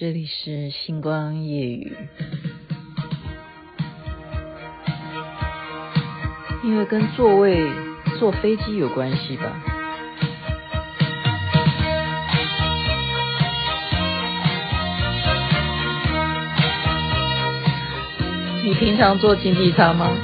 [0.00, 1.96] 这里是星光夜雨。
[6.62, 7.68] 因为跟座位
[8.16, 9.60] 坐飞机有关系吧？
[18.62, 20.16] 你平常坐经济舱吗？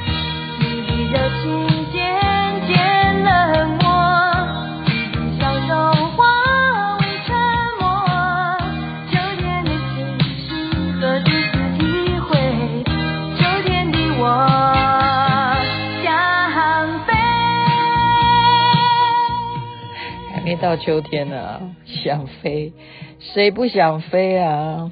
[20.65, 22.73] 到秋天了，想飞，
[23.19, 24.91] 谁不想飞啊？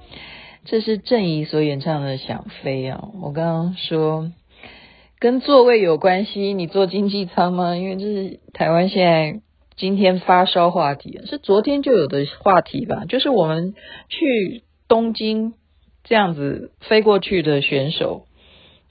[0.66, 3.08] 这是郑怡所演唱的《想飞》啊。
[3.22, 4.30] 我刚刚说
[5.18, 7.74] 跟座位有关系，你坐经济舱吗？
[7.74, 9.40] 因为这是台湾现在
[9.78, 13.06] 今天发烧话题，是昨天就有的话题吧？
[13.08, 13.72] 就是我们
[14.10, 15.54] 去东京
[16.04, 18.26] 这样子飞过去的选手，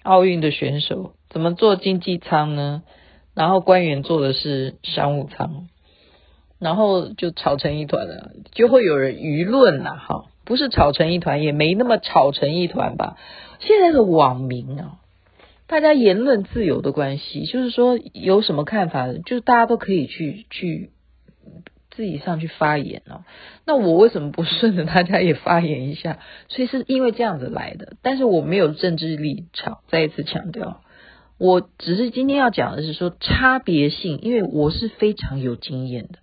[0.02, 2.82] 奥运的选手怎么坐经济舱呢？
[3.36, 5.68] 然后官员坐的是商务舱。
[6.60, 13.16] 然后就吵成一团了，就会有人舆论了，哈，不是吵成一团，也没那么吵成一团吧。
[13.60, 14.98] 现在的网民啊，
[15.68, 20.92] 大家言论自由的关系，就是说有什么看法，就是大家都可以去去
[21.92, 23.24] 自己上去发言哦。
[23.66, 26.20] 那我为什么不顺着 大家也发言一下？
[26.48, 30.82] 所以是因为这样子来的，但是我没有政治立场，再一次强调，
[31.38, 36.20] 我只是今天要讲的是说差别性，因为我是非常有经验的。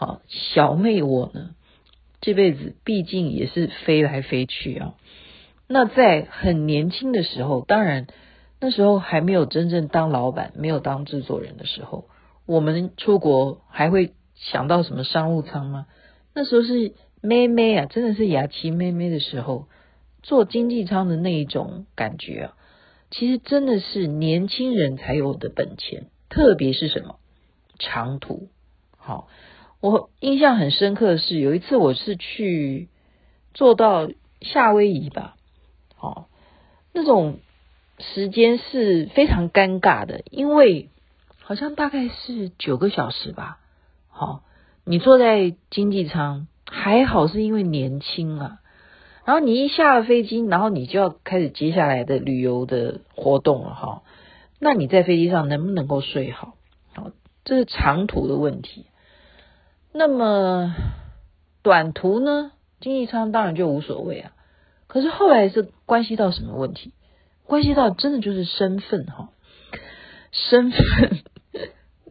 [0.00, 1.56] 好，小妹我呢，
[2.20, 4.94] 这辈子毕竟也是飞来飞去啊。
[5.66, 8.06] 那在很年轻的时候，当然
[8.60, 12.04] 那时候还没有真正当老板，没有当制作人的时候，
[12.46, 15.88] 我们出国还会想到什么商务舱吗？
[16.32, 19.66] 那时候是妹妹啊，真的是雅琪妹妹的时候，
[20.22, 22.54] 坐经济舱的那一种感觉啊，
[23.10, 27.16] 其实真的是年轻人才有的本钱，特别是什么
[27.80, 28.46] 长途，
[28.96, 29.26] 好。
[29.80, 32.88] 我印象很深刻的是，有一次我是去
[33.54, 34.08] 坐到
[34.40, 35.36] 夏威夷吧，
[36.00, 36.26] 哦，
[36.92, 37.38] 那种
[37.98, 40.88] 时间是非常尴尬的，因为
[41.40, 43.60] 好像大概是九个小时吧，
[44.08, 44.42] 好，
[44.84, 48.58] 你坐在经济舱还好是因为年轻啊，
[49.24, 54.02] 然后你一下了飞机，然后你就要开始接下来的旅游的活动了哈，
[54.58, 56.54] 那你在飞机上能不能够睡好？
[56.94, 57.12] 好，
[57.44, 58.86] 这是长途的问题。
[59.98, 60.76] 那么
[61.62, 62.52] 短途呢？
[62.78, 64.32] 经济舱当然就无所谓啊。
[64.86, 66.92] 可是后来是关系到什么问题？
[67.42, 69.30] 关系到真的就是身份哈，
[70.30, 71.24] 身份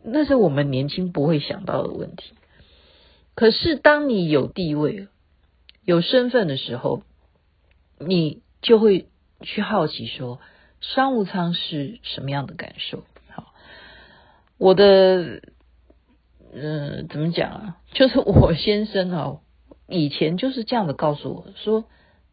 [0.04, 2.34] 那是我们年轻不会想到的问题。
[3.36, 5.08] 可是当你有地位、
[5.86, 7.04] 有身份的时候，
[8.00, 9.08] 你就会
[9.40, 10.42] 去好奇说，
[10.82, 13.06] 商务舱是什么样的感受？
[13.30, 13.54] 好，
[14.58, 15.42] 我的。
[16.54, 17.78] 嗯、呃，怎么讲啊？
[17.94, 19.42] 就是我先生哦，
[19.88, 21.86] 以前就是这样的告诉我说，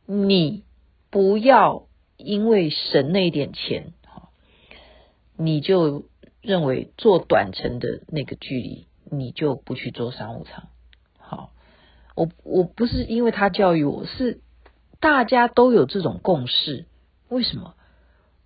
[0.07, 0.65] 你
[1.11, 1.87] 不要
[2.17, 3.93] 因为省那一点钱，
[5.37, 6.05] 你就
[6.41, 10.69] 认为做短程的那个距离，你就不去做商务舱。
[11.19, 11.51] 好，
[12.15, 14.41] 我我不是因为他教育我，是
[15.01, 16.87] 大家都有这种共识。
[17.29, 17.75] 为什么？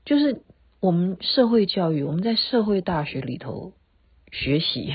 [0.04, 0.42] 就是
[0.80, 3.72] 我们社会教育，我们在社会大学里头。
[4.30, 4.94] 学习，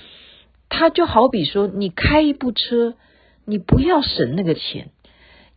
[0.68, 2.94] 他就好比说，你开一部车，
[3.44, 4.90] 你不要省那个钱，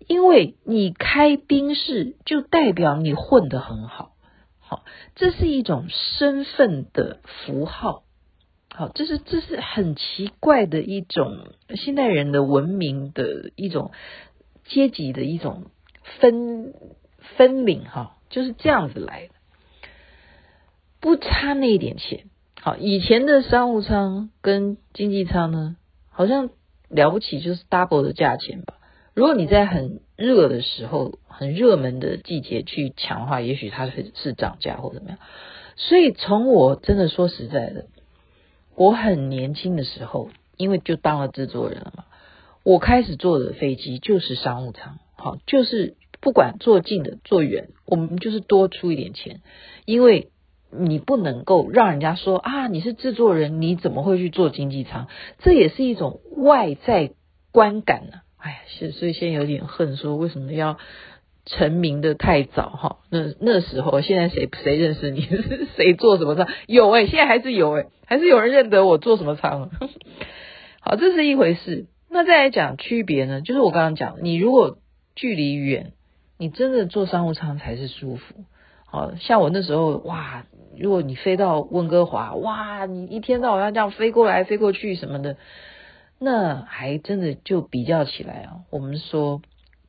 [0.08, 4.12] 因为你开宾士就代表你混得很好，
[4.60, 4.84] 好，
[5.16, 8.04] 这是一种身份的符号，
[8.74, 13.92] 好，这是这是很奇怪的一种现代人的文明的一种
[14.66, 15.72] 阶级的一种
[16.20, 16.74] 分
[17.38, 19.34] 分领哈，就是这样子来的，
[21.00, 22.29] 不差那一点钱。
[22.62, 25.78] 好，以前的商务舱跟经济舱呢，
[26.10, 26.50] 好像
[26.90, 28.74] 了不起就是 double 的价钱吧。
[29.14, 35.20] 如果你在很热的时候、很热门的季节去抢的话，也许它是是涨价或怎么样。
[35.78, 37.86] 所以从我真的说实在的，
[38.76, 42.04] 我很年轻的时候，因为就当了制作人了嘛，
[42.64, 45.00] 我开始坐的飞机就是商务舱。
[45.16, 49.40] 好，就是不管坐近的坐远，我们就是多出一点钱，
[49.86, 50.30] 因为。
[50.72, 55.08] 你不能够让人家说啊，你是制作人，你怎么会去做经济舱？
[55.40, 57.12] 这也是一种外在
[57.52, 58.24] 观感呢、啊。
[58.38, 60.78] 哎呀，是所以现在有点恨，说为什么要
[61.46, 62.98] 成名的太早哈？
[63.10, 65.28] 那那时候，现在谁谁认识你？
[65.76, 66.48] 谁做什么舱？
[66.68, 69.72] 有诶、欸、现在还是有诶、欸、还是有人认得我做什么舱。
[70.82, 71.88] 好，这是一回事。
[72.10, 74.78] 那再来讲区别呢，就是我刚刚讲，你如果
[75.16, 75.92] 距离远，
[76.38, 78.46] 你真的坐商务舱才是舒服。
[78.92, 80.46] 好像我那时候哇，
[80.78, 85.38] 如果你飞到温哥华，哇，你一天到晚要这样飞过来飞过去什么的，
[86.18, 88.62] 那还真的就比较起来啊。
[88.72, 89.42] 我们说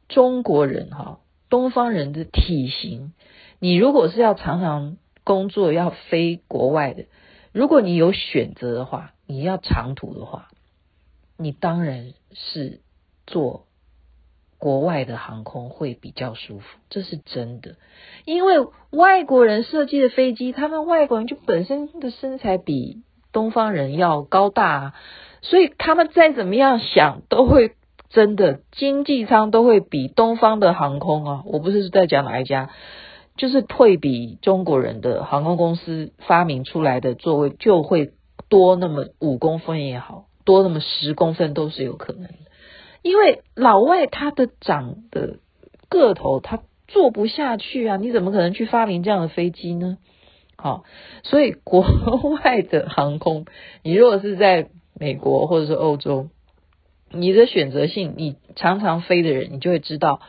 [0.09, 3.15] 中国人哈，东方人的体型，
[3.59, 7.07] 你如果是要常常工作要飞国外的，
[7.53, 10.49] 如果你有选择的话，你要长途的话，
[11.39, 12.81] 你当然是
[13.27, 13.65] 坐。
[14.61, 17.77] 国外的航空会比较舒服，这是真的，
[18.27, 18.59] 因为
[18.91, 23.03] 外国人设计的飞机，他们外国人就本身的身材比
[23.33, 24.93] 东方人要高大，
[25.41, 27.73] 所以他们再怎么样想，都会
[28.11, 32.71] 真的经济舱都会比东方的航空啊，我不是在讲哪一家，
[33.37, 38.13] 就是会比中国人的航空公司发明出来的座位就会
[38.51, 42.50] 多那么五公分也好，多那么十公分都是有可能的。
[43.03, 45.37] 因为老外他的长的
[45.89, 47.97] 个头，他坐不下去啊！
[47.97, 49.99] 你怎么可能去发明这样的飞机呢？
[50.57, 50.85] 好，
[51.23, 51.87] 所以国
[52.43, 53.47] 外的航空，
[53.83, 54.69] 你如果是在
[54.99, 56.29] 美国或者是欧洲，
[57.11, 60.21] 你的选择性，你常常飞的人，你就会知道，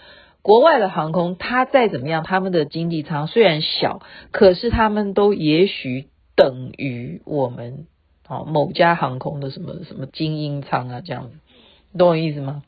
[0.42, 4.02] 国外的航空，它再怎么样，他们的经济舱虽然小，
[4.32, 7.88] 可是他们都也许等于我们
[8.28, 11.36] 啊某家航空的什么什么精英舱啊这样子。
[11.98, 12.64] 懂我意思吗？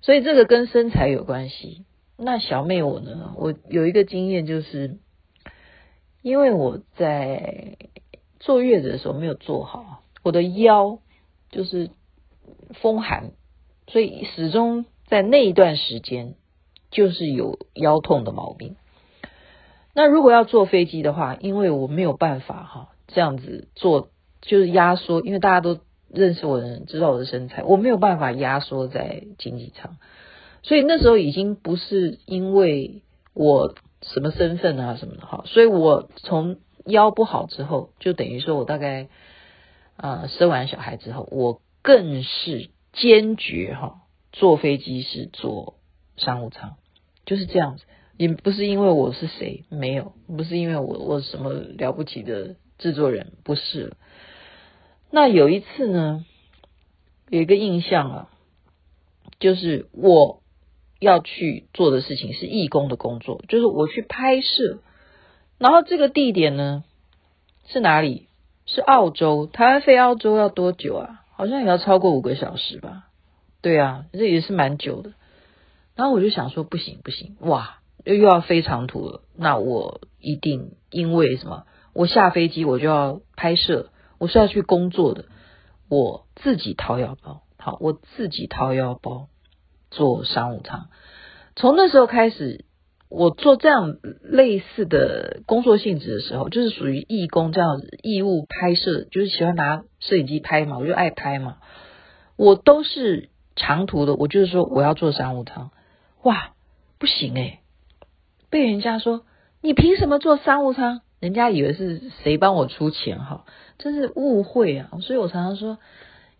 [0.00, 1.84] 所以这个跟身材有关系。
[2.16, 3.34] 那小妹我呢？
[3.36, 4.98] 我有一个经验，就是
[6.22, 7.76] 因为我在
[8.40, 10.98] 坐月子的时候没有坐好，我的腰
[11.50, 11.90] 就是
[12.80, 13.32] 风寒，
[13.88, 16.34] 所以始终在那一段时间
[16.90, 18.76] 就是有腰痛的毛病。
[19.94, 24.08] 那如果要坐飞机的话，因为我没有办法哈这样子坐，
[24.40, 25.80] 就是压缩，因为大家都。
[26.14, 29.96] 认识我的人知道我的身材，我没有办法压缩在经济舱，
[30.62, 33.02] 所以那时候已经不是因为
[33.34, 39.08] 我什么身份啊什么的哈，所以我从腰不好之后，就等于说我大概
[39.96, 44.02] 啊、生完小孩之后，我更是坚决哈
[44.32, 45.74] 坐飞机是坐
[46.16, 46.76] 商务舱，
[47.26, 47.84] 就是这样子，
[48.16, 53.94] 也不是因为我是谁，没有，不是因为我我什么了不起的制作人，不是。
[55.14, 56.24] 那有一次呢，
[57.30, 58.28] 有一个印象啊，
[59.38, 60.42] 就是我
[60.98, 64.80] 要去做的事情是义工的工作，就是我去拍摄，
[65.56, 66.82] 然后这个地点呢
[67.68, 68.26] 是哪里？
[68.66, 71.22] 是澳洲，台湾飞澳洲要多久啊？
[71.36, 73.04] 好像也要超过五个小时吧？
[73.62, 75.12] 对啊，这也是蛮久的。
[75.94, 81.66] 然后我就想说，不行不行，哇，又又要飞长途了，那我一定因为什么？
[81.92, 83.90] 我下飞机我就要拍摄。
[84.18, 85.26] 我是要去工作的，
[85.88, 89.28] 我自己掏腰包，好，我自己掏腰包
[89.90, 90.88] 坐商务舱。
[91.56, 92.64] 从那时候开始，
[93.08, 101.58] 我做这样类似的工作性质的时候，就是属于义工这样子义务拍摄，就是喜欢拿摄影机拍嘛，我就爱拍嘛。
[102.36, 105.70] 我都是长途的，我就是说我要做商务舱，
[106.22, 106.54] 哇，
[106.98, 107.60] 不行诶，
[108.50, 109.24] 被人家说
[109.60, 111.02] 你凭什么坐商务舱？
[111.24, 113.46] 人家以为是谁帮我出钱哈，
[113.78, 114.90] 真是误会啊！
[115.00, 115.78] 所以我常常说，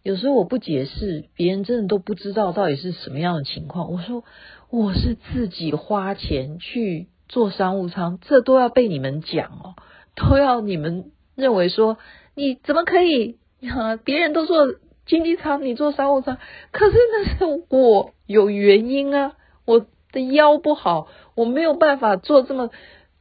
[0.03, 3.91] 有时候我不解释，别人真的都不知道到底是什么样的情况。
[3.91, 4.25] 我说
[4.69, 9.75] 我是自己花钱去坐商务舱，这都要被你们讲哦，
[10.17, 11.97] 都要你们认为说
[12.35, 13.97] 你怎么可以啊？
[13.97, 14.67] 别人都坐
[15.07, 16.37] 经济舱，你坐商务舱，
[16.73, 19.33] 可是那是我有原因啊，
[19.65, 22.69] 我的腰不好，我没有办法坐这么。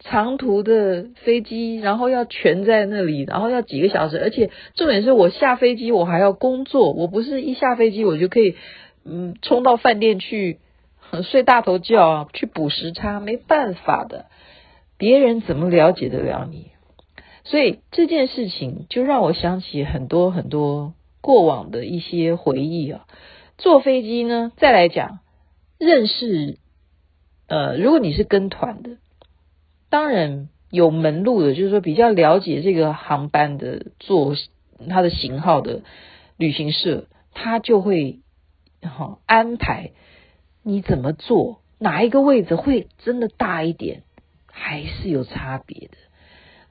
[0.03, 8.57] 长途的飞机，然后要全在那里，然后要几个小时，而且重点是我下飞机我还要工作，我不是一下飞机我就可以
[9.05, 10.60] 嗯冲到饭店去
[11.24, 14.25] 睡大头觉，去补时差，没办法的，
[14.98, 16.72] 别人怎么了解得了你？
[17.45, 23.05] 所以这件事情就让我想起很多很多过往的一些回忆啊。
[23.57, 25.19] 坐飞机呢，再来讲
[25.79, 26.57] 认识，
[27.48, 28.98] 呃，如果你是跟团的。
[29.93, 34.33] 当然有门路的，就是说比较了解这个航班的座，
[34.89, 35.81] 它的型号的
[36.35, 38.21] 旅行社，他就会
[38.81, 39.91] 好安排
[40.63, 44.01] 你怎么坐，哪一个位置会真的大一点，
[44.47, 45.97] 还是有差别的。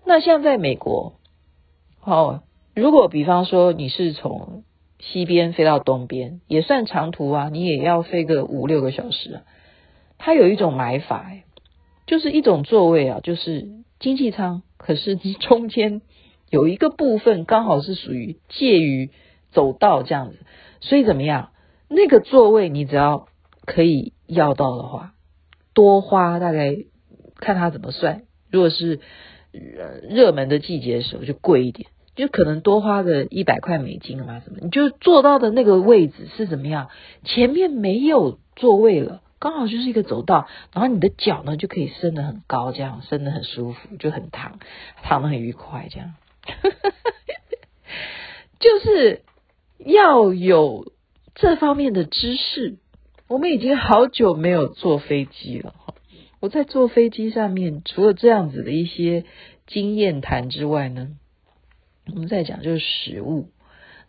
[0.05, 1.15] 那像在美国，
[2.03, 2.43] 哦，
[2.75, 4.65] 如果比方说你是从
[4.99, 9.43] 西边飞到东边，也算长途啊，你也要飞个五六个小时啊。
[10.19, 11.45] 它有一种买法，哎。
[12.13, 16.03] 就是一种座位啊，就是经济舱，可是中间
[16.51, 19.09] 有一个部分刚好是属于介于
[19.51, 20.37] 走道这样子，
[20.83, 21.53] 所以怎么样？
[21.89, 23.29] 那个座位你只要
[23.65, 25.15] 可以要到的话，
[25.73, 26.77] 多花大概
[27.37, 28.25] 看他怎么算。
[28.51, 29.01] 如果是
[30.11, 34.59] 热门的季节的时候，就贵一点，就可能多花个一百块美金嘛，什么？
[34.61, 36.91] 你就坐到的那个位置是怎么样？
[37.25, 44.61] 前面没有座位了，刚好就是一个走道，然后你的脚呢就可以伸得很高，这样伸得很舒服，就很躺，
[45.03, 46.15] 躺得很愉快，这样。
[48.61, 49.23] 就是
[49.79, 50.93] 要有。
[51.35, 52.77] 这方面的知识，
[53.27, 55.75] 我们已经好久没有坐飞机了。
[56.41, 59.25] 我在坐飞机上面，除了这样子的一些
[59.67, 61.09] 经验谈之外呢，
[62.13, 63.49] 我们在讲就是食物，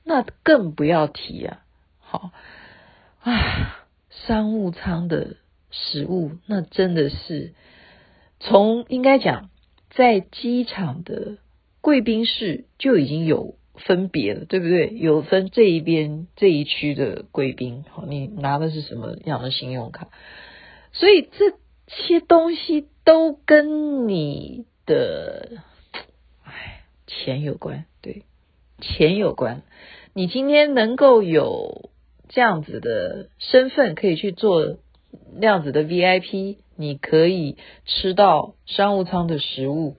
[0.03, 1.61] 那更不要提啊。
[2.01, 2.31] 好
[3.23, 3.82] 啊，
[4.25, 5.37] 商务舱的
[5.71, 7.53] 食物，那真的是
[8.39, 9.49] 从应该讲
[9.89, 11.37] 在机场的
[11.81, 13.55] 贵宾室就已经有。
[13.75, 14.93] 分别了，对不对？
[14.99, 20.09] 有分这一边这一区的贵宾，好，你拿的是什么样的信用卡？
[20.91, 25.57] 所以这些东西都跟你的，
[26.43, 28.25] 哎，钱有关，对，
[28.79, 29.63] 钱有关。
[30.13, 31.89] 你今天能够有
[32.29, 34.77] 这样子的身份，可以去做
[35.35, 39.95] 那样子的 VIP，你可以吃到商务舱的食物。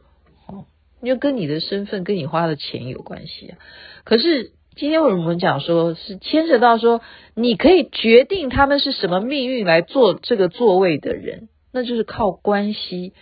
[0.46, 0.66] 哦
[1.04, 3.58] 就跟你的身份、跟你花的钱有关系啊。
[4.04, 7.02] 可是今天我们讲说，是牵扯到说，
[7.34, 13.12] 你可以决定他们是什么命运来坐这个座位的人，那就是靠关系。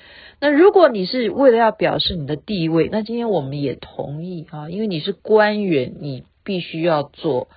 [0.40, 7.48] 那如果你是为了要表示你的地位，那今天我们也同意啊，因为你是官员，你必须要做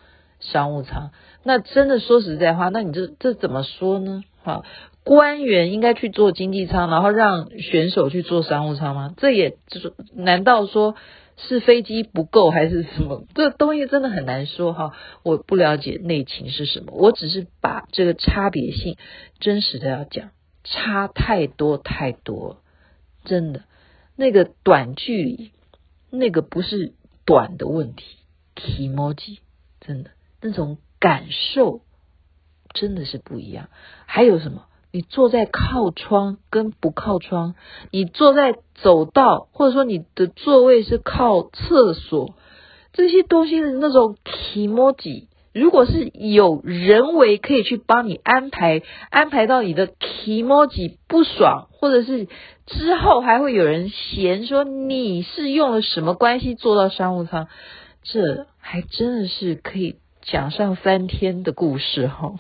[0.52, 1.12] 商务舱。
[1.44, 4.24] 那真的说实在话，那你这这怎么说呢？
[4.44, 4.64] 哈。
[5.04, 9.14] 官员应该去坐经济舱，然后让选手去坐商务舱吗？
[9.18, 10.96] 这也就是难道说
[11.38, 13.24] 是飞机不够还是什么？
[13.36, 18.98] 这东西真的很难说哈，我不了解内情是什么，我只是把这个差别性
[19.40, 20.32] 真实的要讲，
[20.64, 22.58] 差太多太多，
[23.25, 23.62] 真的
[24.16, 25.52] 那个短距离
[26.10, 26.94] 那个不是
[27.25, 28.06] 短的问题
[28.56, 29.38] ，kimoji
[29.82, 30.10] 真的
[30.46, 31.82] 那种感受
[32.72, 33.70] 真的是不一样，
[34.06, 34.66] 还有什么？
[34.92, 37.56] 你坐在靠窗跟不靠窗，
[37.90, 42.36] 你坐在走道，或者说你的座位是靠厕所，
[42.94, 52.28] 这些东西的那种気持ち，如果是有人为可以去帮你安排，安排到你的気持ち不爽，或者是
[52.66, 57.48] 之后还会有人嫌说你是用了什么关系坐到商务舱，
[58.04, 59.98] 这还真的是可以。
[60.25, 62.34] 讲上三天的故事哈，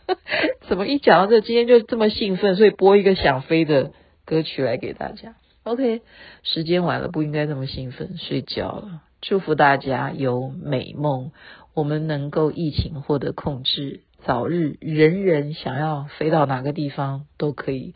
[0.66, 3.92] 怎么一讲到这，今天就这么兴奋，所以播一个想飞的
[4.24, 5.34] 歌曲来给大家。
[5.62, 6.00] OK，
[6.42, 9.02] 时间晚了，不应该这么兴奋，睡觉了。
[9.20, 11.32] 祝福大家有美梦，
[11.74, 17.92] 我们能够疫情获得控制，早日人人想要飞到哪个地方都可以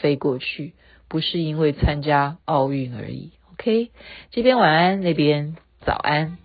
[0.00, 0.74] 飞过去，
[1.08, 3.32] 不是因为参加奥运而已。
[3.54, 3.90] OK，
[4.30, 6.36] 这边晚安，那边早安。